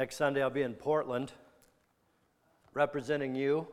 [0.00, 1.30] Next Sunday, I'll be in Portland
[2.72, 3.68] representing you,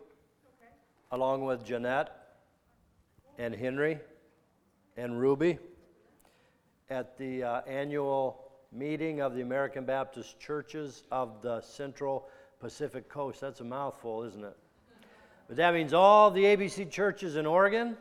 [1.10, 2.10] along with Jeanette
[3.38, 3.98] and Henry
[4.98, 5.58] and Ruby
[6.90, 12.28] at the uh, annual meeting of the American Baptist Churches of the Central
[12.60, 13.40] Pacific Coast.
[13.40, 14.58] That's a mouthful, isn't it?
[15.48, 17.96] But that means all the ABC churches in Oregon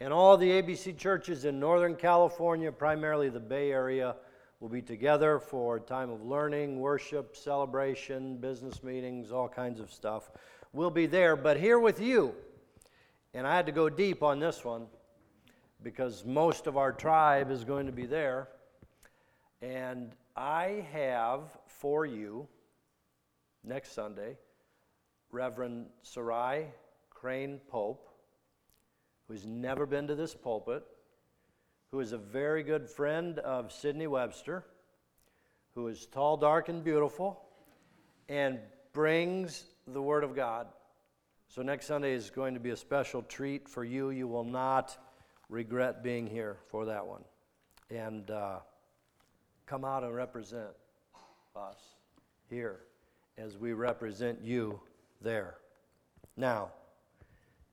[0.00, 4.16] and all the ABC churches in Northern California, primarily the Bay Area,
[4.64, 9.92] will be together for a time of learning, worship, celebration, business meetings, all kinds of
[9.92, 10.30] stuff.
[10.72, 12.34] We'll be there, but here with you.
[13.34, 14.86] And I had to go deep on this one
[15.82, 18.48] because most of our tribe is going to be there.
[19.60, 22.48] And I have for you
[23.64, 24.38] next Sunday
[25.30, 26.68] Reverend Sarai
[27.10, 28.08] Crane Pope,
[29.28, 30.84] who's never been to this pulpit,
[31.94, 34.64] who is a very good friend of Sidney Webster,
[35.76, 37.40] who is tall, dark, and beautiful,
[38.28, 38.58] and
[38.92, 40.66] brings the Word of God.
[41.46, 44.10] So next Sunday is going to be a special treat for you.
[44.10, 44.98] You will not
[45.48, 47.22] regret being here for that one.
[47.90, 48.58] And uh,
[49.64, 50.74] come out and represent
[51.54, 51.78] us
[52.50, 52.80] here
[53.38, 54.80] as we represent you
[55.22, 55.58] there.
[56.36, 56.72] Now,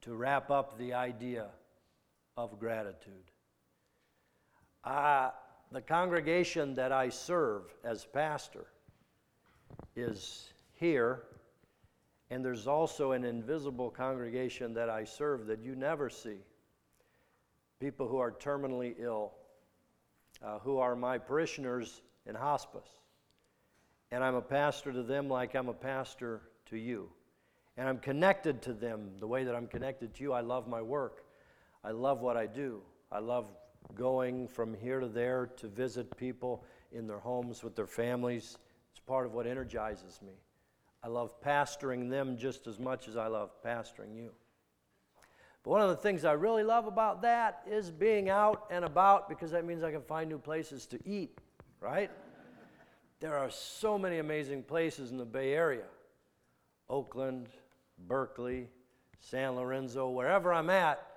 [0.02, 1.48] to wrap up the idea
[2.38, 3.31] of gratitude.
[4.84, 5.30] Uh,
[5.72, 8.66] the congregation that I serve as pastor
[9.96, 11.24] is here,
[12.30, 16.40] and there's also an invisible congregation that I serve that you never see.
[17.80, 19.34] People who are terminally ill,
[20.44, 22.90] uh, who are my parishioners in hospice.
[24.12, 27.10] And I'm a pastor to them like I'm a pastor to you.
[27.78, 30.34] And I'm connected to them the way that I'm connected to you.
[30.34, 31.24] I love my work.
[31.84, 32.82] I love what I do.
[33.12, 33.48] I love
[33.96, 38.58] going from here to there to visit people in their homes with their families.
[38.92, 40.34] It's part of what energizes me.
[41.04, 44.32] I love pastoring them just as much as I love pastoring you.
[45.64, 49.30] But one of the things I really love about that is being out and about
[49.30, 51.38] because that means I can find new places to eat,
[51.80, 52.12] right?
[53.20, 55.86] there are so many amazing places in the Bay Area
[56.90, 57.48] Oakland,
[57.98, 58.68] Berkeley,
[59.22, 61.11] San Lorenzo, wherever I'm at,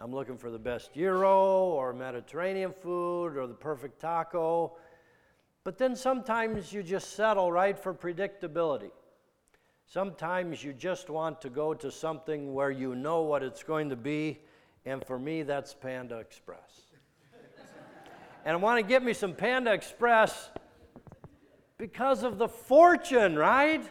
[0.00, 4.76] I'm looking for the best gyro or Mediterranean food or the perfect taco.
[5.62, 8.90] But then sometimes you just settle right for predictability.
[9.86, 13.96] Sometimes you just want to go to something where you know what it's going to
[13.96, 14.40] be,
[14.84, 16.82] and for me, that's Panda Express.
[18.44, 20.50] and I want to get me some Panda Express
[21.78, 23.84] because of the fortune, right?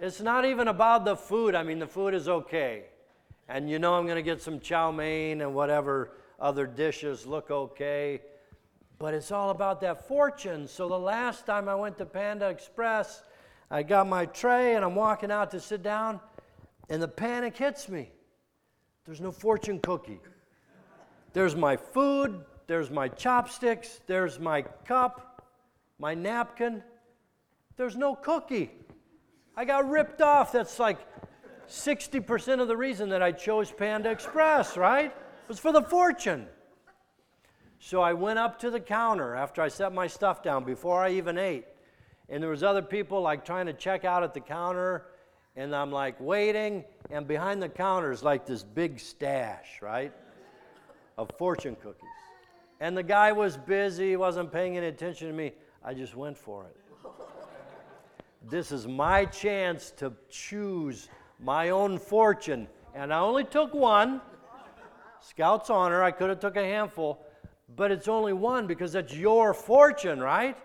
[0.00, 1.54] It's not even about the food.
[1.54, 2.84] I mean, the food is okay.
[3.48, 7.50] And you know I'm going to get some chow mein and whatever other dishes look
[7.50, 8.20] okay.
[8.98, 10.66] But it's all about that fortune.
[10.68, 13.22] So the last time I went to Panda Express,
[13.70, 16.20] I got my tray and I'm walking out to sit down,
[16.88, 18.10] and the panic hits me.
[19.04, 20.20] There's no fortune cookie.
[21.32, 25.48] There's my food, there's my chopsticks, there's my cup,
[25.98, 26.82] my napkin.
[27.76, 28.70] There's no cookie.
[29.56, 30.52] I got ripped off.
[30.52, 30.98] That's like
[31.72, 35.06] 60% of the reason that I chose Panda Express, right?
[35.06, 36.46] It was for the fortune.
[37.78, 41.12] So I went up to the counter after I set my stuff down before I
[41.12, 41.64] even ate.
[42.28, 45.06] And there was other people like trying to check out at the counter.
[45.56, 46.84] And i'm like waiting.
[47.10, 50.12] And behind the counter is like this big stash right
[51.16, 52.08] of fortune cookies.
[52.80, 54.14] And the guy was busy.
[54.16, 55.52] Wasn't paying any attention to me.
[55.82, 56.76] I just went for it.
[58.48, 61.08] This is my chance to choose
[61.42, 62.68] my own fortune.
[62.94, 64.20] And i only took one.
[65.20, 67.24] Scout's honor i could have took a handful.
[67.74, 70.56] But it's only one because it's your fortune right?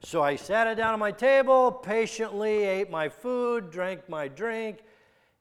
[0.00, 4.80] So I sat it down on my table, patiently ate my food, drank my drink,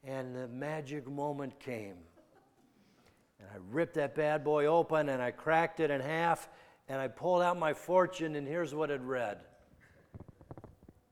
[0.03, 1.95] and the magic moment came.
[3.39, 6.47] And I ripped that bad boy open and I cracked it in half
[6.87, 9.39] and I pulled out my fortune, and here's what it read.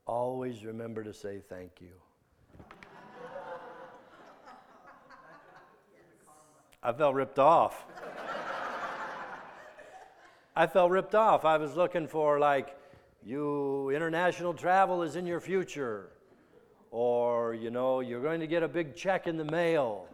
[0.06, 2.03] Always remember to say thank you.
[6.84, 7.86] I felt ripped off.
[10.54, 11.46] I felt ripped off.
[11.46, 12.76] I was looking for, like,
[13.24, 16.10] you international travel is in your future.
[16.90, 20.06] Or you know you're going to get a big check in the mail.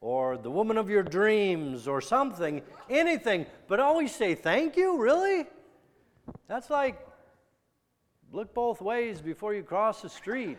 [0.00, 3.46] Or the woman of your dreams or something anything.
[3.68, 5.46] But always say thank you really?
[6.48, 7.06] That's like
[8.32, 10.58] look both ways before you cross the street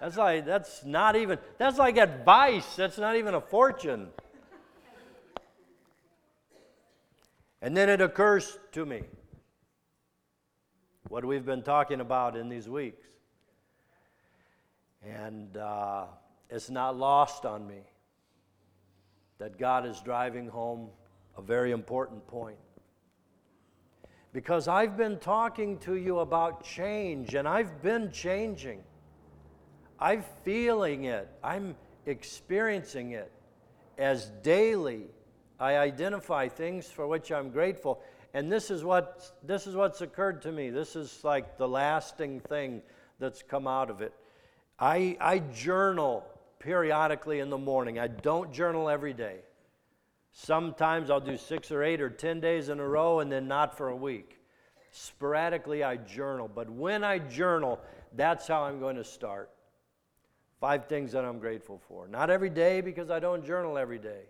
[0.00, 4.08] that's like that's not even that's like advice that's not even a fortune
[7.62, 9.02] and then it occurs to me
[11.08, 13.06] what we've been talking about in these weeks.
[15.02, 16.06] And uh,
[16.50, 17.82] it's not lost on me
[19.38, 20.88] that God is driving home
[21.36, 22.56] a very important point.
[24.32, 28.82] Because I've been talking to you about change, and I've been changing.
[29.98, 31.74] I'm feeling it, I'm
[32.06, 33.32] experiencing it
[33.98, 35.08] as daily
[35.58, 38.02] I identify things for which I'm grateful.
[38.34, 40.70] And this is, what, this is what's occurred to me.
[40.70, 42.82] This is like the lasting thing
[43.18, 44.12] that's come out of it.
[44.78, 46.24] I, I journal
[46.58, 47.98] periodically in the morning.
[47.98, 49.36] I don't journal every day.
[50.32, 53.74] Sometimes I'll do six or eight or ten days in a row and then not
[53.74, 54.38] for a week.
[54.90, 56.50] Sporadically, I journal.
[56.54, 57.80] But when I journal,
[58.14, 59.48] that's how I'm going to start.
[60.60, 62.08] Five things that I'm grateful for.
[62.08, 64.22] Not every day because I don't journal every day.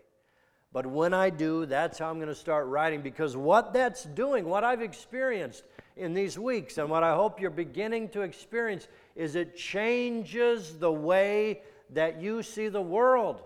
[0.73, 4.45] But when I do, that's how I'm going to start writing because what that's doing,
[4.45, 5.63] what I've experienced
[5.95, 10.91] in these weeks, and what I hope you're beginning to experience, is it changes the
[10.91, 13.41] way that you see the world.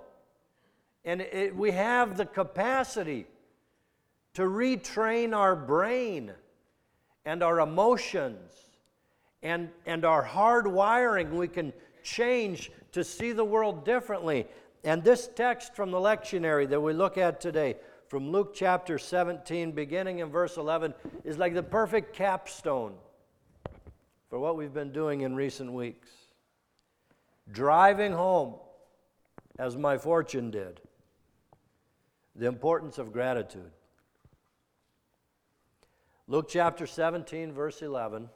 [1.06, 3.28] And it, we have the capacity
[4.34, 6.32] to retrain our brain
[7.26, 8.52] and our emotions
[9.44, 11.36] and, and our hard wiring.
[11.36, 14.48] We can change to see the world differently.
[14.84, 17.78] And this text from the lectionary that we look at today,
[18.08, 20.94] from Luke chapter 17, beginning in verse 11,
[21.24, 22.94] is like the perfect capstone
[24.30, 26.10] for what we've been doing in recent weeks.
[27.52, 28.56] Driving home,
[29.60, 30.82] as my fortune did,
[32.36, 33.72] the importance of gratitude.
[36.28, 38.30] Luke chapter 17, verse 11.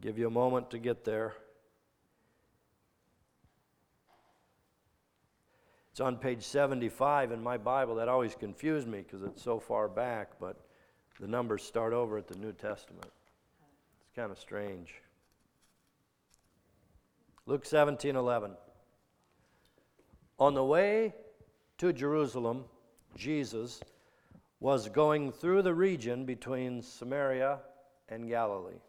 [0.00, 1.34] Give you a moment to get there.
[5.90, 7.96] It's on page 75 in my Bible.
[7.96, 10.64] That always confused me because it's so far back, but
[11.18, 13.10] the numbers start over at the New Testament.
[14.00, 14.94] It's kind of strange.
[17.44, 18.52] Luke 17 11.
[20.38, 21.14] On the way
[21.76, 22.64] to Jerusalem,
[23.16, 23.80] Jesus
[24.60, 27.58] was going through the region between Samaria
[28.08, 28.80] and Galilee.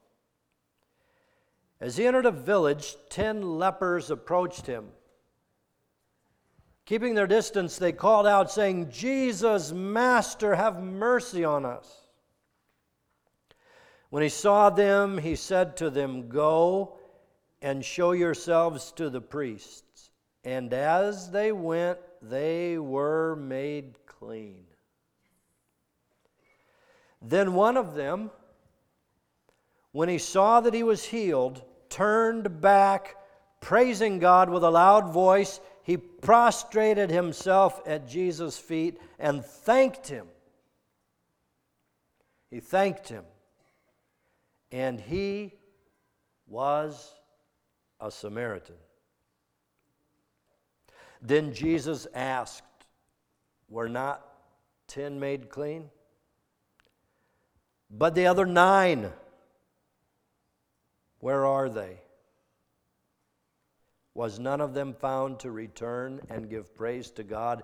[1.82, 4.90] As he entered a village, ten lepers approached him.
[6.86, 12.06] Keeping their distance, they called out, saying, Jesus, Master, have mercy on us.
[14.12, 17.00] When he saw them, he said to them, Go
[17.64, 20.12] and show yourselves to the priests.
[20.44, 24.66] And as they went, they were made clean.
[27.22, 28.30] Then one of them,
[29.94, 33.16] when he saw that he was healed, turned back,
[33.60, 35.60] praising God with a loud voice.
[35.84, 40.26] He prostrated himself at Jesus' feet and thanked him.
[42.50, 43.24] He thanked him.
[44.72, 45.54] And he
[46.48, 47.14] was
[48.00, 48.76] a Samaritan.
[51.22, 52.64] Then Jesus asked,
[53.70, 54.26] Were not
[54.88, 55.90] ten made clean?
[57.90, 59.12] But the other nine,
[61.22, 62.02] where are they?
[64.14, 67.64] Was none of them found to return and give praise to God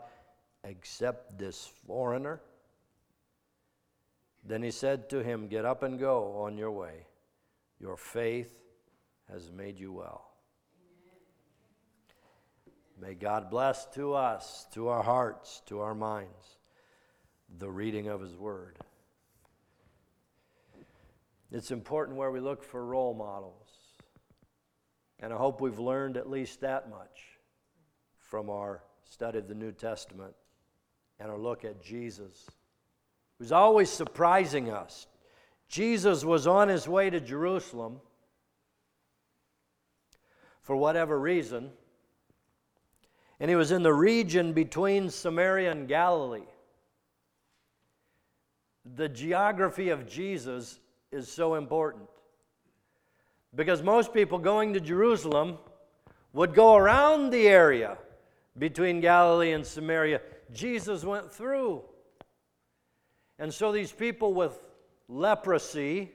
[0.63, 2.41] except this foreigner?
[4.45, 7.05] Then he said to him, Get up and go on your way.
[7.79, 8.53] Your faith
[9.29, 10.27] has made you well.
[12.99, 16.57] May God bless to us, to our hearts, to our minds,
[17.59, 18.79] the reading of His Word.
[21.51, 23.67] It's important where we look for role models.
[25.19, 27.39] And I hope we've learned at least that much
[28.19, 30.33] from our study of the New Testament
[31.19, 32.49] and our look at Jesus,
[33.39, 35.07] who's always surprising us.
[35.69, 37.99] Jesus was on his way to Jerusalem
[40.61, 41.71] for whatever reason,
[43.39, 46.41] and he was in the region between Samaria and Galilee.
[48.95, 50.79] The geography of Jesus
[51.11, 52.03] is so important.
[53.55, 55.57] Because most people going to Jerusalem
[56.33, 57.97] would go around the area
[58.57, 60.21] between Galilee and Samaria.
[60.53, 61.83] Jesus went through.
[63.39, 64.57] And so these people with
[65.07, 66.11] leprosy,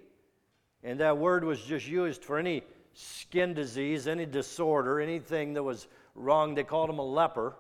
[0.82, 2.62] and that word was just used for any
[2.94, 7.54] skin disease, any disorder, anything that was wrong, they called him a leper.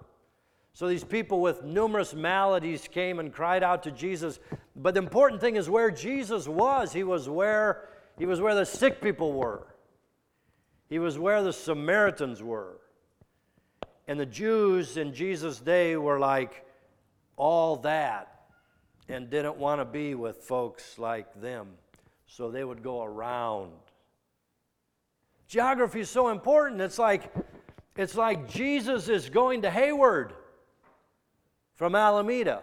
[0.74, 4.40] So these people with numerous maladies came and cried out to Jesus.
[4.74, 6.92] But the important thing is where Jesus was.
[6.92, 7.88] He was where
[8.18, 9.66] he was where the sick people were.
[10.88, 12.78] He was where the Samaritans were.
[14.06, 16.66] And the Jews in Jesus' day were like
[17.36, 18.42] all that
[19.08, 21.68] and didn't want to be with folks like them,
[22.26, 23.72] so they would go around.
[25.48, 26.80] Geography is so important.
[26.80, 27.32] It's like,
[27.96, 30.34] it's like Jesus is going to Hayward
[31.82, 32.62] from Alameda.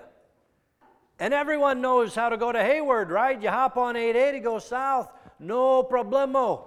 [1.20, 3.38] And everyone knows how to go to Hayward, right?
[3.42, 5.12] You hop on 880, go south,
[5.42, 6.64] no problemo.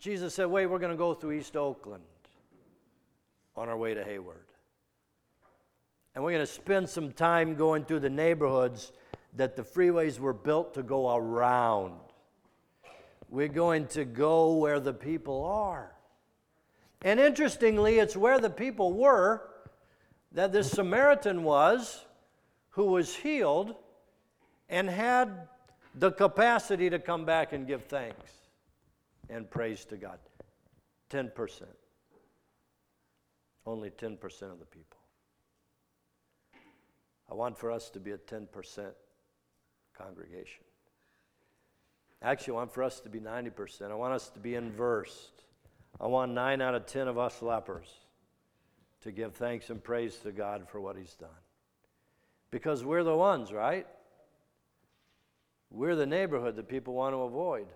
[0.00, 2.02] Jesus said, Wait, we're going to go through East Oakland
[3.54, 4.46] on our way to Hayward.
[6.16, 8.90] And we're going to spend some time going through the neighborhoods
[9.36, 12.00] that the freeways were built to go around.
[13.30, 15.92] We're going to go where the people are.
[17.02, 19.51] And interestingly, it's where the people were
[20.34, 22.04] that this Samaritan was
[22.70, 23.74] who was healed
[24.68, 25.48] and had
[25.94, 28.32] the capacity to come back and give thanks
[29.28, 30.18] and praise to God.
[31.10, 31.62] 10%.
[33.66, 34.98] Only 10% of the people.
[37.30, 38.48] I want for us to be a 10%
[39.96, 40.64] congregation.
[42.22, 43.90] Actually, I want for us to be 90%.
[43.90, 45.42] I want us to be inversed.
[46.00, 47.88] I want 9 out of 10 of us lepers
[49.02, 51.28] to give thanks and praise to God for what He's done.
[52.50, 53.86] Because we're the ones, right?
[55.70, 57.66] We're the neighborhood that people want to avoid.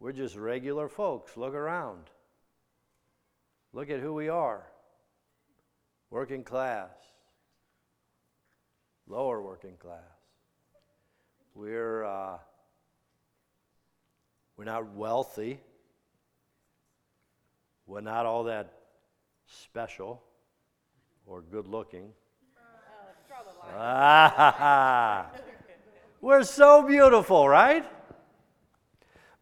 [0.00, 1.36] We're just regular folks.
[1.36, 2.04] Look around.
[3.72, 4.66] Look at who we are
[6.10, 6.90] working class,
[9.06, 10.00] lower working class.
[11.54, 12.36] We're, uh,
[14.56, 15.58] we're not wealthy.
[17.86, 18.81] We're not all that
[19.52, 20.22] special
[21.26, 22.10] or good looking.
[23.74, 25.30] Ah,
[26.20, 27.86] we're so beautiful, right?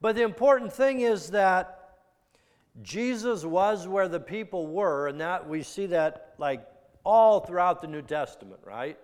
[0.01, 1.99] But the important thing is that
[2.83, 6.67] Jesus was where the people were, and that we see that like
[7.05, 8.99] all throughout the New Testament, right?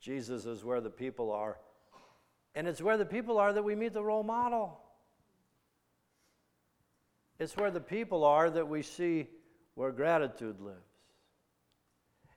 [0.00, 1.58] Jesus is where the people are.
[2.54, 4.80] And it's where the people are that we meet the role model.
[7.38, 9.28] It's where the people are that we see
[9.80, 10.76] where gratitude lives.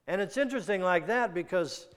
[0.08, 1.90] And it's interesting like that because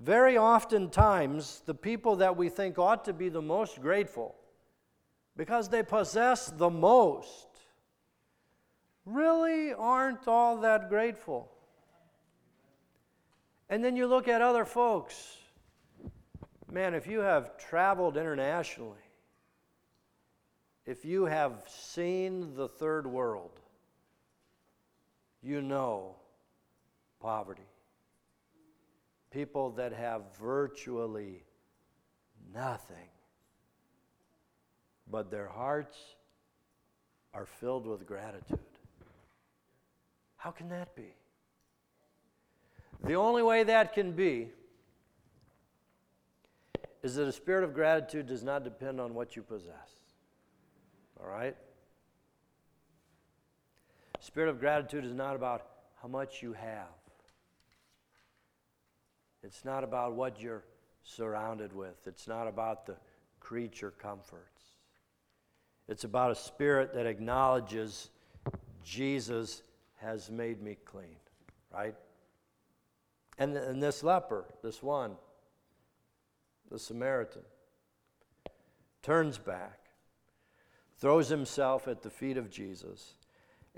[0.00, 4.34] very oftentimes the people that we think ought to be the most grateful
[5.36, 7.48] because they possess the most
[9.04, 11.52] really aren't all that grateful.
[13.68, 15.36] And then you look at other folks.
[16.72, 19.04] Man, if you have traveled internationally,
[20.86, 23.60] if you have seen the third world,
[25.42, 26.16] you know
[27.20, 27.66] poverty.
[29.30, 31.44] People that have virtually
[32.54, 33.08] nothing,
[35.10, 35.96] but their hearts
[37.34, 38.58] are filled with gratitude.
[40.36, 41.14] How can that be?
[43.04, 44.48] The only way that can be
[47.02, 49.90] is that a spirit of gratitude does not depend on what you possess.
[51.20, 51.56] All right?
[54.28, 55.62] Spirit of gratitude is not about
[56.02, 56.92] how much you have.
[59.42, 60.64] It's not about what you're
[61.02, 62.06] surrounded with.
[62.06, 62.96] It's not about the
[63.40, 64.64] creature comforts.
[65.88, 68.10] It's about a spirit that acknowledges
[68.84, 69.62] Jesus
[69.96, 71.16] has made me clean,
[71.72, 71.94] right?
[73.38, 75.12] And, and this leper, this one,
[76.70, 77.44] the Samaritan,
[79.00, 79.86] turns back,
[80.98, 83.14] throws himself at the feet of Jesus,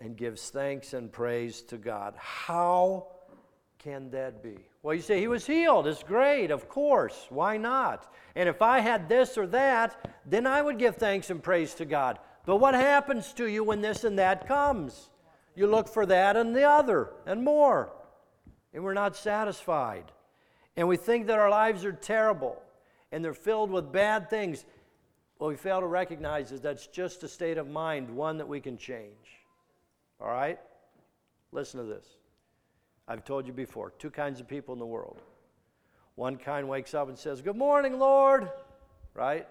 [0.01, 2.15] and gives thanks and praise to God.
[2.17, 3.07] How
[3.79, 4.57] can that be?
[4.83, 5.87] Well, you say he was healed.
[5.87, 7.27] It's great, of course.
[7.29, 8.13] Why not?
[8.35, 11.85] And if I had this or that, then I would give thanks and praise to
[11.85, 12.19] God.
[12.47, 15.11] But what happens to you when this and that comes?
[15.55, 17.93] You look for that and the other and more.
[18.73, 20.13] And we're not satisfied.
[20.77, 22.63] And we think that our lives are terrible
[23.13, 24.65] and they're filled with bad things.
[25.37, 28.61] What we fail to recognize is that's just a state of mind, one that we
[28.61, 29.40] can change.
[30.21, 30.59] All right?
[31.53, 32.07] Listen to this.
[33.09, 35.21] I've told you before two kinds of people in the world.
[36.15, 38.51] One kind wakes up and says, Good morning, Lord,
[39.15, 39.49] right?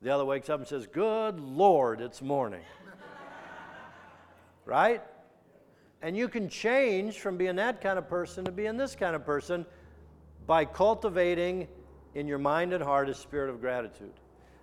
[0.00, 2.62] The other wakes up and says, Good Lord, it's morning.
[4.64, 5.02] right?
[6.02, 9.24] And you can change from being that kind of person to being this kind of
[9.24, 9.66] person
[10.46, 11.68] by cultivating
[12.14, 14.12] in your mind and heart a spirit of gratitude.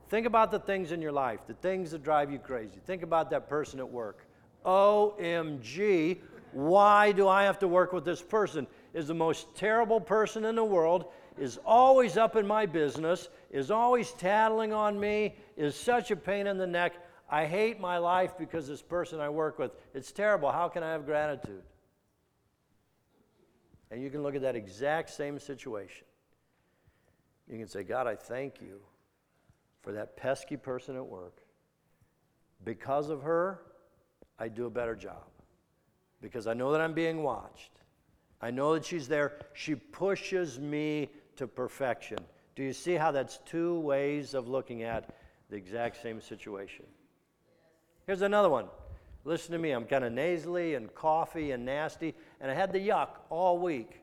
[0.09, 2.79] Think about the things in your life, the things that drive you crazy.
[2.85, 4.25] Think about that person at work.
[4.65, 6.19] OMG,
[6.51, 8.67] why do I have to work with this person?
[8.93, 11.05] Is the most terrible person in the world,
[11.37, 16.47] is always up in my business, is always tattling on me, is such a pain
[16.47, 16.93] in the neck.
[17.29, 20.51] I hate my life because this person I work with, it's terrible.
[20.51, 21.61] How can I have gratitude?
[23.91, 26.05] And you can look at that exact same situation.
[27.47, 28.79] You can say, God, I thank you
[29.81, 31.37] for that pesky person at work.
[32.63, 33.61] Because of her,
[34.39, 35.23] I do a better job.
[36.21, 37.71] Because I know that I'm being watched.
[38.41, 39.33] I know that she's there.
[39.53, 42.17] She pushes me to perfection.
[42.55, 45.15] Do you see how that's two ways of looking at
[45.49, 46.85] the exact same situation?
[48.05, 48.65] Here's another one.
[49.25, 52.79] Listen to me, I'm kind of nasally and coughy and nasty, and I had the
[52.79, 54.01] yuck all week.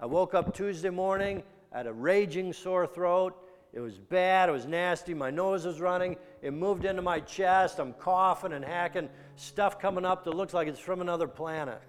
[0.00, 3.36] I woke up Tuesday morning, I had a raging sore throat.
[3.72, 7.78] It was bad, it was nasty, my nose was running, it moved into my chest,
[7.78, 11.80] I'm coughing and hacking, stuff coming up that looks like it's from another planet.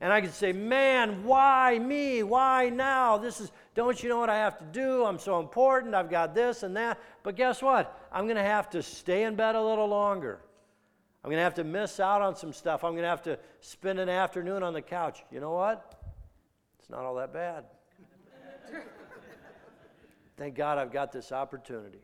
[0.00, 2.22] and I could say, Man, why me?
[2.22, 3.18] Why now?
[3.18, 5.04] This is, don't you know what I have to do?
[5.04, 6.98] I'm so important, I've got this and that.
[7.22, 8.08] But guess what?
[8.10, 10.40] I'm going to have to stay in bed a little longer.
[11.22, 12.82] I'm going to have to miss out on some stuff.
[12.82, 15.22] I'm going to have to spend an afternoon on the couch.
[15.30, 16.00] You know what?
[16.78, 17.64] It's not all that bad.
[20.38, 22.00] Thank God I've got this opportunity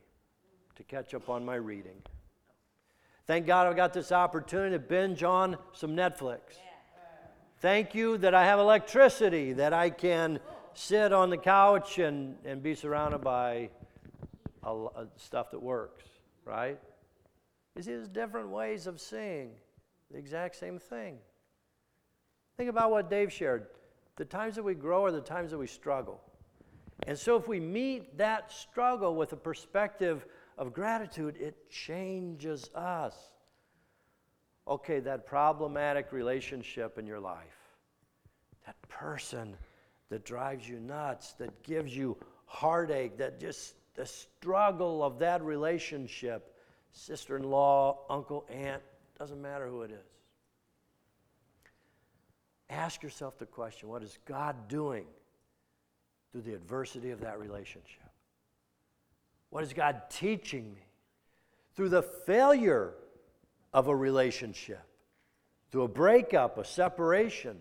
[0.77, 2.03] to catch up on my reading.
[3.27, 6.41] Thank God I've got this opportunity to binge on some Netflix.
[7.59, 10.39] Thank you that I have electricity, that I can
[10.75, 13.71] sit on the couch and, and be surrounded by
[14.63, 16.05] a, a uh, stuff that works,
[16.45, 16.79] right?
[17.75, 19.53] You see, there's different ways of seeing
[20.11, 21.17] the exact same thing.
[22.57, 23.67] Think about what Dave shared.
[24.17, 26.21] The times that we grow are the times that we struggle.
[27.07, 30.27] And so, if we meet that struggle with a perspective
[30.59, 33.15] of gratitude, it changes us.
[34.69, 37.77] Okay, that problematic relationship in your life,
[38.65, 39.57] that person
[40.09, 46.55] that drives you nuts, that gives you heartache, that just the struggle of that relationship
[46.93, 48.83] sister in law, uncle, aunt,
[49.19, 50.07] doesn't matter who it is.
[52.69, 55.07] Ask yourself the question what is God doing
[56.33, 58.06] through the adversity of that relationship?
[59.51, 60.87] What is God teaching me
[61.75, 62.95] through the failure
[63.73, 64.83] of a relationship,
[65.71, 67.59] through a breakup, a separation,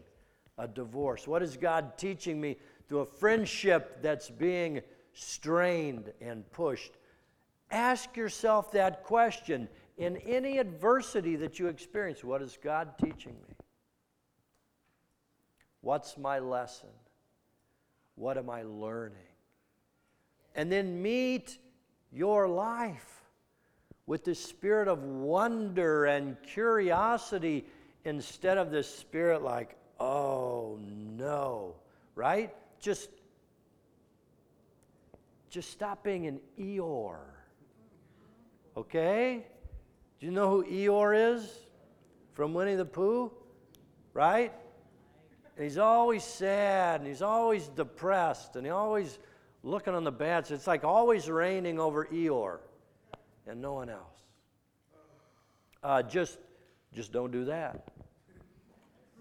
[0.57, 1.27] a divorce?
[1.27, 2.57] What is God teaching me
[2.87, 4.81] through a friendship that's being
[5.13, 6.91] strained and pushed?
[7.71, 13.55] Ask yourself that question in any adversity that you experience what is God teaching me?
[15.81, 16.89] What's my lesson?
[18.15, 19.17] What am I learning?
[20.55, 21.57] And then meet
[22.15, 23.23] your life
[24.07, 27.65] with the spirit of wonder and curiosity
[28.05, 31.75] instead of this spirit like, oh no,
[32.15, 32.55] right?
[32.79, 33.09] Just,
[35.49, 37.17] just stop being an Eeyore.
[38.77, 39.45] Okay?
[40.19, 41.49] Do you know who Eeyore is
[42.33, 43.31] from Winnie the Pooh?
[44.13, 44.53] Right?
[45.57, 49.17] And he's always sad and he's always depressed and he always
[49.65, 50.49] looking on the bad.
[50.51, 52.59] It's like always raining over Eeyore
[53.47, 54.01] and no one else.
[55.83, 56.37] Uh, just,
[56.93, 57.87] just don't do that.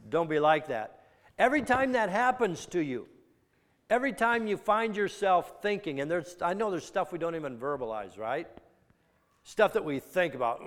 [0.09, 1.01] Don't be like that.
[1.39, 3.09] Every time that happens to you,
[3.91, 7.59] every time you find yourself thinking, and there's, I know there's stuff we don't even
[7.59, 8.47] verbalize, right?
[9.45, 10.61] stuff that we think about,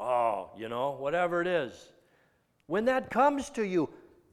[0.00, 1.72] oh, you know, whatever it is.
[2.66, 3.90] When that comes to you,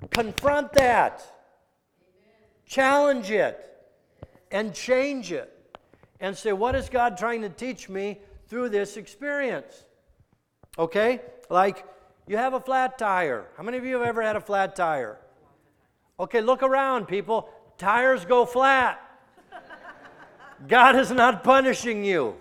[0.09, 2.39] confront that, Amen.
[2.65, 3.70] challenge it,
[4.51, 5.57] and change it.
[6.19, 9.85] And say, what is God trying to teach me through this experience?
[10.77, 11.21] Okay?
[11.49, 11.85] Like,
[12.27, 13.47] you have a flat tire.
[13.57, 15.17] How many of you have ever had a flat tire?
[16.19, 17.49] Okay, look around, people.
[17.79, 19.01] Tires go flat.
[20.67, 22.35] God is not punishing you.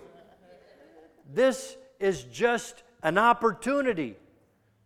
[1.33, 4.15] This is just an opportunity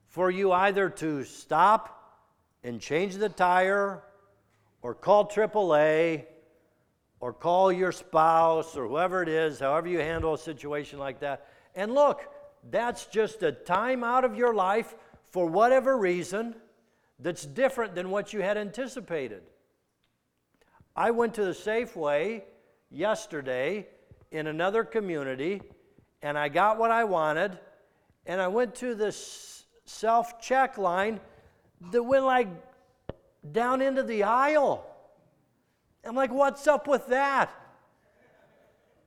[0.08, 2.22] for you either to stop
[2.64, 4.02] and change the tire
[4.82, 6.24] or call AAA
[7.20, 11.48] or call your spouse or whoever it is, however you handle a situation like that.
[11.76, 12.22] And look,
[12.70, 14.96] that's just a time out of your life
[15.32, 16.56] for whatever reason
[17.20, 19.44] that's different than what you had anticipated.
[20.96, 22.44] I went to the Safeway
[22.90, 23.88] yesterday
[24.32, 25.62] in another community
[26.26, 27.56] and I got what I wanted,
[28.26, 31.20] and I went to this self check line
[31.92, 32.48] that went like
[33.52, 34.84] down into the aisle.
[36.06, 37.50] I'm like, what's up with that?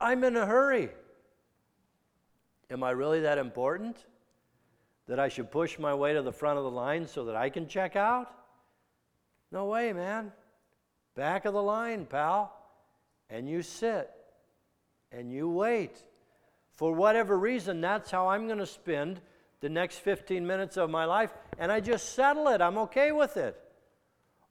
[0.01, 0.89] I'm in a hurry.
[2.69, 3.97] Am I really that important
[5.07, 7.49] that I should push my way to the front of the line so that I
[7.49, 8.31] can check out?
[9.51, 10.31] No way, man.
[11.15, 12.55] Back of the line, pal.
[13.29, 14.09] And you sit
[15.11, 15.97] and you wait
[16.79, 19.19] for whatever reason, that's how I'm going to spend
[19.59, 22.61] the next 15 minutes of my life, and I just settle it.
[22.61, 23.61] I'm okay with it.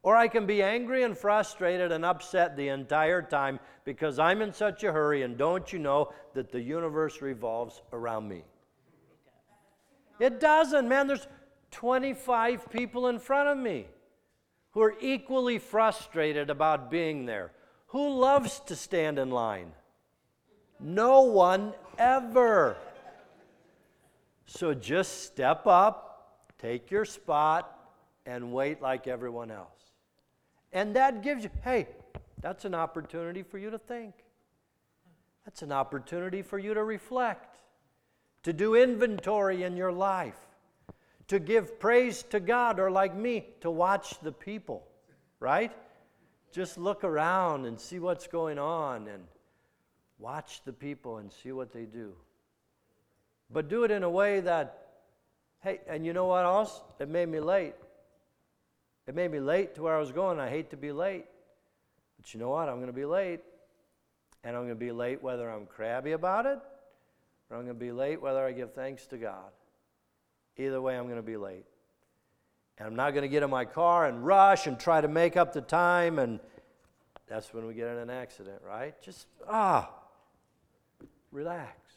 [0.03, 4.53] Or I can be angry and frustrated and upset the entire time because I'm in
[4.53, 8.45] such a hurry, and don't you know that the universe revolves around me?
[10.21, 11.07] It doesn't, man.
[11.09, 11.27] There's
[11.71, 13.87] 25 people in front of me
[14.71, 17.53] who are equally frustrated about being there.
[17.89, 19.73] Who loves to stand in line?
[20.79, 22.77] No one ever.
[24.47, 27.75] So just step up, take your spot,
[28.25, 29.88] and wait like everyone else.
[30.73, 31.89] And that gives you, hey,
[32.41, 34.15] that's an opportunity for you to think.
[35.45, 37.57] That's an opportunity for you to reflect,
[38.43, 40.39] to do inventory in your life,
[41.29, 44.87] to give praise to God, or like me, to watch the people,
[45.41, 45.73] right?
[46.53, 49.25] Just look around and see what's going on and
[50.19, 52.13] watch the people and see what they do.
[53.51, 54.89] But do it in a way that,
[55.61, 56.83] hey, and you know what else?
[56.99, 57.75] It made me late.
[59.09, 60.39] It made me late to where I was going.
[60.39, 61.25] I hate to be late.
[62.19, 62.69] But you know what?
[62.69, 63.41] I'm going to be late.
[64.45, 66.59] And I'm going to be late whether I'm crabby about it
[67.51, 69.51] or I'm going to be late whether I give thanks to God.
[70.59, 71.65] Either way, I'm going to be late.
[72.77, 75.39] And I'm not going to get in my car and rush and try to make
[75.39, 76.19] up the time.
[76.19, 76.39] And
[77.27, 79.01] that's when we get in an accident, right?
[79.01, 79.91] Just, ah,
[81.33, 81.95] relax.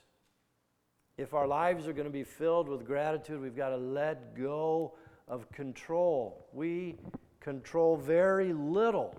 [1.17, 4.93] If our lives are going to be filled with gratitude, we've got to let go
[5.31, 6.45] of control.
[6.53, 6.97] We
[7.39, 9.15] control very little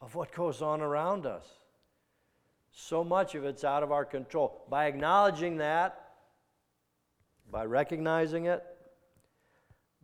[0.00, 1.44] of what goes on around us.
[2.70, 4.64] So much of it's out of our control.
[4.70, 6.12] By acknowledging that,
[7.50, 8.64] by recognizing it,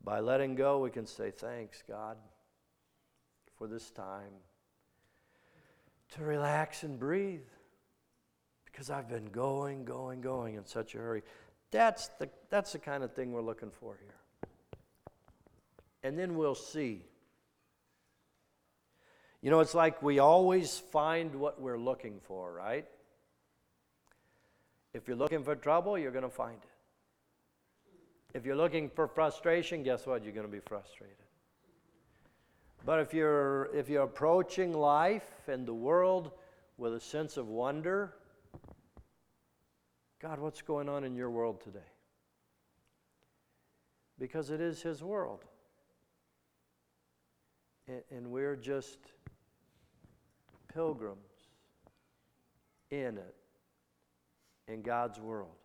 [0.02, 2.16] by letting go, we can say, Thanks, God,
[3.56, 4.32] for this time
[6.16, 7.46] to relax and breathe
[8.64, 11.22] because I've been going, going, going in such a hurry.
[11.70, 14.14] That's the, that's the kind of thing we're looking for here
[16.04, 17.02] and then we'll see.
[19.40, 22.86] You know, it's like we always find what we're looking for, right?
[24.92, 28.36] If you're looking for trouble, you're going to find it.
[28.36, 30.24] If you're looking for frustration, guess what?
[30.24, 31.16] You're going to be frustrated.
[32.84, 36.32] But if you're, if you're approaching life and the world
[36.76, 38.14] with a sense of wonder,
[40.20, 41.78] God, what's going on in your world today?
[44.18, 45.44] Because it is His world
[47.88, 48.98] and we're just
[50.72, 51.18] pilgrims
[52.90, 53.34] in it,
[54.68, 55.56] in God's world.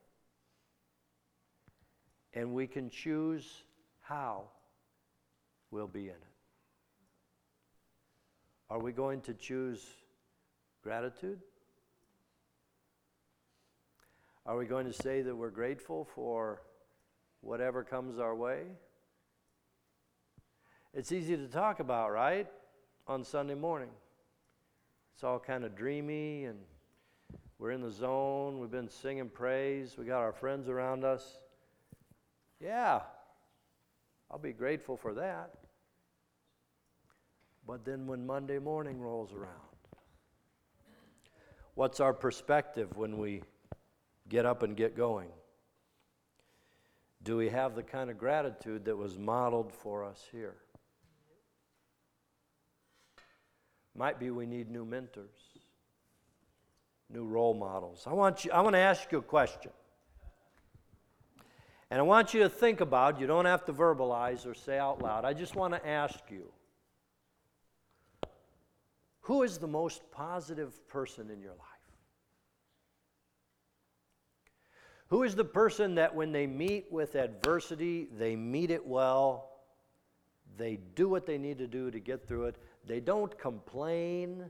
[2.33, 3.63] And we can choose
[4.01, 4.43] how
[5.71, 6.23] we'll be in it.
[8.69, 9.83] Are we going to choose
[10.83, 11.39] gratitude?
[14.45, 16.61] Are we going to say that we're grateful for
[17.41, 18.63] whatever comes our way?
[20.93, 22.47] It's easy to talk about, right?
[23.07, 23.89] On Sunday morning.
[25.13, 26.57] It's all kind of dreamy and
[27.59, 28.59] we're in the zone.
[28.59, 29.97] We've been singing praise.
[29.97, 31.41] We got our friends around us.
[32.59, 33.01] Yeah,
[34.31, 35.51] I'll be grateful for that.
[37.67, 39.51] But then when Monday morning rolls around,
[41.75, 43.43] what's our perspective when we
[44.27, 45.29] get up and get going?
[47.23, 50.55] Do we have the kind of gratitude that was modeled for us here?
[53.95, 55.29] Might be we need new mentors,
[57.09, 58.03] new role models.
[58.05, 59.71] I want, you, I want to ask you a question.
[61.91, 65.01] And I want you to think about, you don't have to verbalize or say out
[65.01, 65.25] loud.
[65.25, 66.51] I just want to ask you
[69.21, 71.61] who is the most positive person in your life?
[75.09, 79.49] Who is the person that when they meet with adversity, they meet it well,
[80.57, 82.55] they do what they need to do to get through it,
[82.87, 84.45] they don't complain.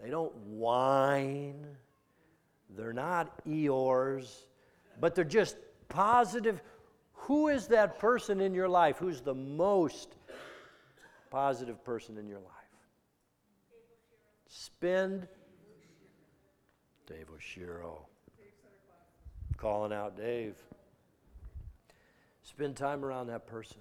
[0.00, 1.66] They don't whine.
[2.76, 4.44] They're not Eeyores,
[5.00, 5.56] but they're just
[5.88, 6.60] positive.
[7.12, 8.98] Who is that person in your life?
[8.98, 10.14] Who's the most
[11.30, 12.52] positive person in your life?
[14.48, 15.26] Spend.
[17.06, 17.98] Dave Oshiro.
[19.56, 20.56] Calling out Dave.
[22.42, 23.80] Spend time around that person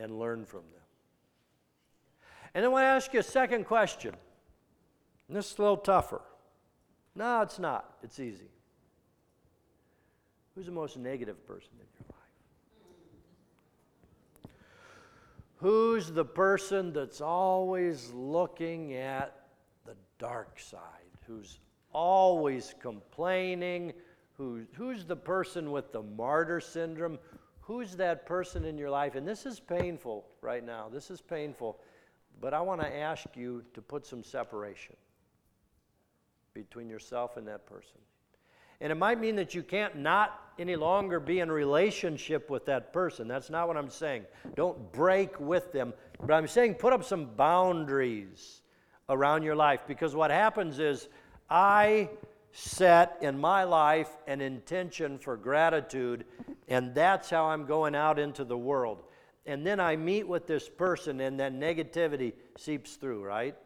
[0.00, 0.80] and learn from them.
[2.54, 4.14] And I want to ask you a second question.
[5.28, 6.22] And this is a little tougher.
[7.14, 7.94] No, it's not.
[8.02, 8.48] It's easy.
[10.54, 12.16] Who's the most negative person in your life?
[15.56, 19.36] Who's the person that's always looking at
[19.86, 20.80] the dark side?
[21.26, 21.60] Who's
[21.92, 23.92] always complaining?
[24.36, 27.18] Who, who's the person with the martyr syndrome?
[27.70, 29.14] Who's that person in your life?
[29.14, 30.88] And this is painful right now.
[30.92, 31.78] This is painful.
[32.40, 34.96] But I want to ask you to put some separation
[36.52, 37.98] between yourself and that person.
[38.80, 42.92] And it might mean that you can't not any longer be in relationship with that
[42.92, 43.28] person.
[43.28, 44.24] That's not what I'm saying.
[44.56, 45.94] Don't break with them.
[46.18, 48.62] But I'm saying put up some boundaries
[49.08, 51.08] around your life because what happens is
[51.48, 52.08] I
[52.52, 56.24] set in my life an intention for gratitude,
[56.68, 59.02] and that's how I'm going out into the world.
[59.46, 63.56] And then I meet with this person, and that negativity seeps through, right?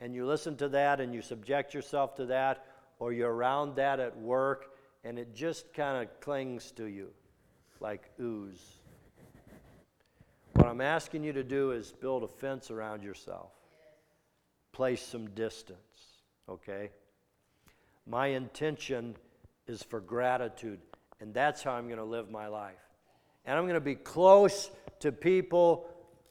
[0.00, 2.64] And you listen to that and you subject yourself to that,
[2.98, 4.74] or you're around that at work,
[5.04, 7.10] and it just kind of clings to you
[7.82, 8.78] like ooze.
[10.54, 13.50] What I'm asking you to do is build a fence around yourself,
[14.72, 15.78] place some distance,
[16.48, 16.90] okay?
[18.06, 19.16] My intention
[19.66, 20.80] is for gratitude,
[21.20, 22.74] and that's how I'm going to live my life.
[23.44, 25.86] And I'm going to be close to people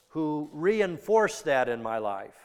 [0.10, 2.36] who reinforce that in my life.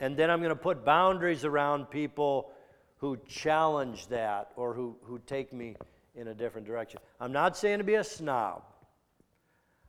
[0.00, 2.52] And then I'm going to put boundaries around people
[2.96, 5.76] who challenge that or who, who take me
[6.14, 7.00] in a different direction.
[7.20, 8.62] I'm not saying to be a snob.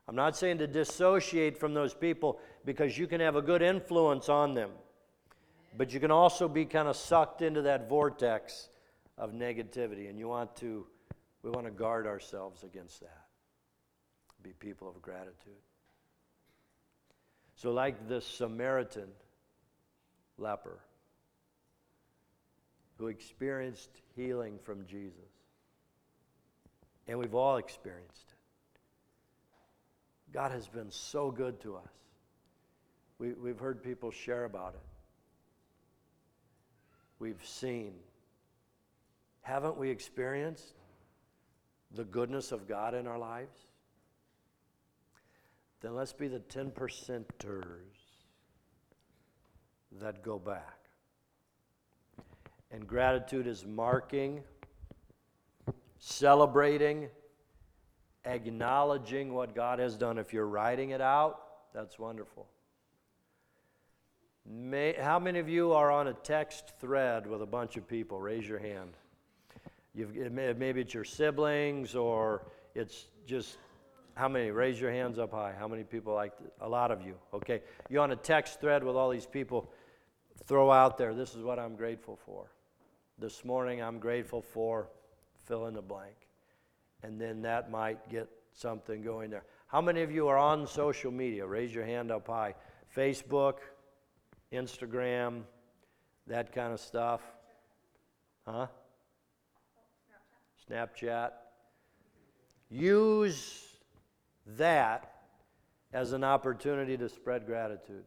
[0.07, 4.29] I'm not saying to dissociate from those people because you can have a good influence
[4.29, 4.71] on them.
[5.77, 8.69] But you can also be kind of sucked into that vortex
[9.17, 10.09] of negativity.
[10.09, 10.85] And you want to,
[11.43, 13.25] we want to guard ourselves against that.
[14.41, 15.61] Be people of gratitude.
[17.55, 19.07] So, like the Samaritan
[20.38, 20.79] leper,
[22.97, 25.13] who experienced healing from Jesus.
[27.07, 28.35] And we've all experienced it.
[30.33, 31.83] God has been so good to us.
[33.19, 34.94] We, we've heard people share about it.
[37.19, 37.93] We've seen.
[39.41, 40.73] Haven't we experienced
[41.91, 43.56] the goodness of God in our lives?
[45.82, 47.65] Then let's be the 10 percenters
[50.01, 50.80] that go back.
[52.71, 54.43] And gratitude is marking,
[55.99, 57.10] celebrating,
[58.25, 60.17] acknowledging what God has done.
[60.17, 61.39] If you're writing it out,
[61.73, 62.47] that's wonderful.
[64.47, 68.21] May, how many of you are on a text thread with a bunch of people?
[68.21, 68.91] Raise your hand.
[69.95, 73.58] You've, maybe it's your siblings or it's just
[74.13, 74.51] how many?
[74.51, 75.53] Raise your hands up high.
[75.58, 76.31] How many people like
[76.62, 77.15] a lot of you?
[77.34, 77.62] Okay.
[77.89, 79.71] You're on a text thread with all these people.
[80.45, 82.51] Throw out there, this is what I'm grateful for.
[83.17, 84.89] This morning, I'm grateful for
[85.47, 86.15] fill in the blank.
[87.03, 89.43] And then that might get something going there.
[89.67, 91.45] How many of you are on social media?
[91.45, 92.55] Raise your hand up high.
[92.95, 93.55] Facebook,
[94.51, 95.41] Instagram,
[96.27, 97.21] that kind of stuff.
[98.47, 98.67] Huh?
[100.69, 101.31] Snapchat.
[102.69, 103.63] Use
[104.58, 105.13] that
[105.93, 108.03] as an opportunity to spread gratitude.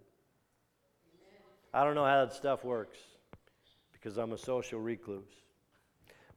[1.72, 2.98] I don't know how that stuff works
[3.92, 5.24] because I'm a social recluse.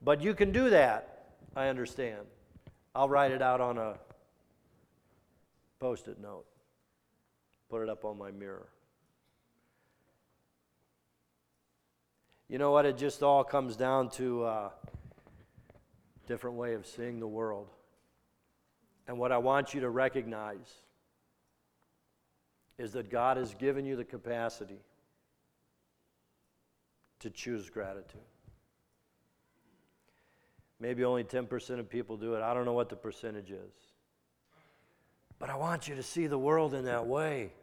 [0.02, 2.26] But you can do that, I understand.
[2.94, 3.98] I'll write it out on a
[5.80, 6.46] post it note,
[7.70, 8.68] put it up on my mirror.
[12.52, 12.86] You know what?
[12.86, 14.72] It just all comes down to a
[16.28, 17.70] different way of seeing the world.
[19.08, 20.70] And what I want you to recognize
[22.78, 24.82] is that God has given you the capacity
[27.22, 28.20] to choose gratitude.
[30.78, 32.42] Maybe only 10% of people do it.
[32.42, 33.72] I don't know what the percentage is.
[35.40, 37.54] But I want you to see the world in that way.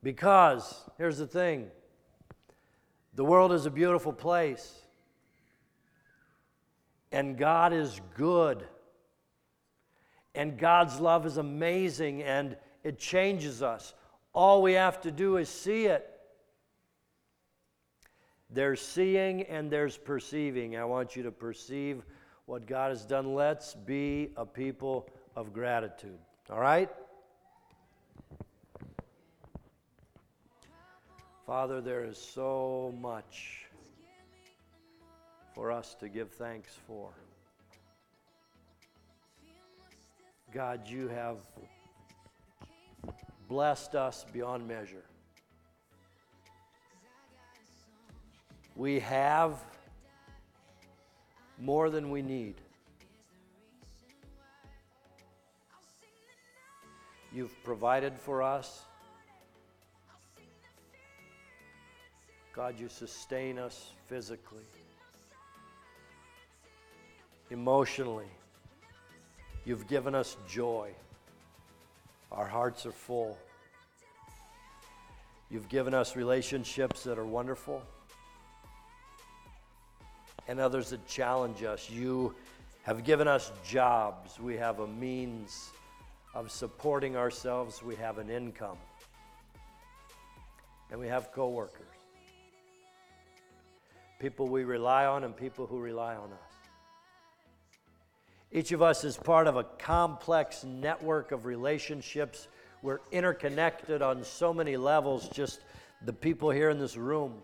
[0.00, 1.72] Because, here's the thing
[3.14, 4.74] the world is a beautiful place,
[7.12, 8.64] and God is good,
[10.34, 13.94] and God's love is amazing, and it changes us.
[14.32, 16.06] All we have to do is see it.
[18.52, 20.76] There's seeing and there's perceiving.
[20.76, 22.04] I want you to perceive
[22.46, 23.34] what God has done.
[23.34, 26.18] Let's be a people of gratitude.
[26.50, 26.90] All right?
[31.50, 33.66] Father, there is so much
[35.52, 37.10] for us to give thanks for.
[40.54, 41.38] God, you have
[43.48, 45.02] blessed us beyond measure.
[48.76, 49.58] We have
[51.58, 52.60] more than we need.
[57.32, 58.84] You've provided for us.
[62.60, 64.66] God, you sustain us physically,
[67.50, 68.28] emotionally,
[69.64, 70.90] You've given us joy.
[72.30, 73.38] Our hearts are full.
[75.50, 77.82] You've given us relationships that are wonderful
[80.46, 81.88] and others that challenge us.
[81.88, 82.34] You
[82.82, 84.38] have given us jobs.
[84.38, 85.70] We have a means
[86.34, 88.76] of supporting ourselves, we have an income,
[90.90, 91.99] and we have coworkers.
[94.20, 96.50] People we rely on and people who rely on us.
[98.52, 102.46] Each of us is part of a complex network of relationships.
[102.82, 105.60] We're interconnected on so many levels, just
[106.04, 107.34] the people here in this room.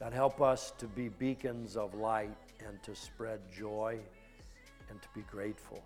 [0.00, 3.98] God, help us to be beacons of light and to spread joy
[4.88, 5.82] and to be grateful.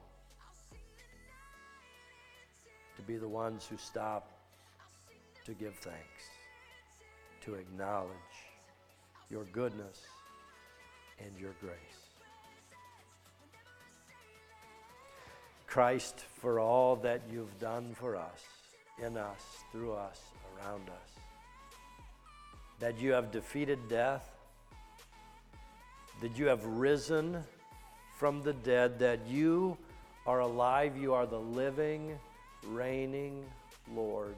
[2.97, 4.31] To be the ones who stop
[5.47, 6.29] to give thanks,
[7.45, 8.11] to acknowledge
[9.31, 10.01] your goodness
[11.19, 11.73] and your grace.
[15.67, 18.45] Christ, for all that you've done for us,
[19.03, 20.21] in us, through us,
[20.55, 21.11] around us,
[22.79, 24.31] that you have defeated death,
[26.21, 27.43] that you have risen
[28.19, 29.77] from the dead, that you
[30.27, 32.19] are alive, you are the living,
[32.67, 33.43] reigning
[33.95, 34.37] Lord.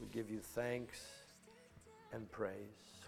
[0.00, 1.21] We give you thanks
[2.12, 2.54] and praise.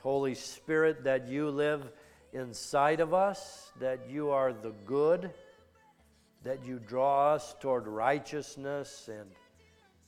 [0.03, 1.91] Holy Spirit, that you live
[2.33, 5.31] inside of us, that you are the good,
[6.43, 9.31] that you draw us toward righteousness and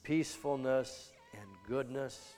[0.03, 2.35] peacefulness and goodness,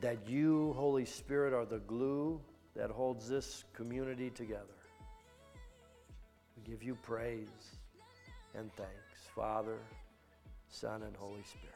[0.00, 2.40] that you, Holy Spirit, are the glue
[2.74, 4.64] that holds this community together.
[6.56, 7.48] We give you praise
[8.54, 8.92] and thanks,
[9.34, 9.78] Father,
[10.68, 11.75] Son, and Holy Spirit.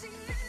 [0.00, 0.39] she knew